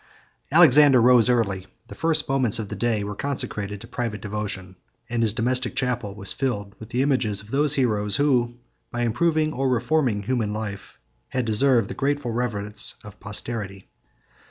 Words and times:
Alexander 0.51 0.99
rose 0.99 1.29
early: 1.29 1.67
the 1.87 1.93
first 1.93 2.27
moments 2.27 2.57
of 2.57 2.69
the 2.69 2.75
day 2.75 3.03
were 3.03 3.13
consecrated 3.13 3.79
to 3.79 3.87
private 3.87 4.19
devotion, 4.19 4.75
and 5.11 5.21
his 5.21 5.31
domestic 5.31 5.75
chapel 5.75 6.15
was 6.15 6.33
filled 6.33 6.73
with 6.79 6.89
the 6.89 7.03
images 7.03 7.39
of 7.39 7.51
those 7.51 7.75
heroes, 7.75 8.15
who, 8.15 8.55
by 8.89 9.01
improving 9.01 9.53
or 9.53 9.69
reforming 9.69 10.23
human 10.23 10.51
life, 10.51 10.97
had 11.29 11.45
deserved 11.45 11.87
the 11.87 11.93
grateful 11.93 12.31
reverence 12.31 12.95
of 13.03 13.19
posterity. 13.19 13.91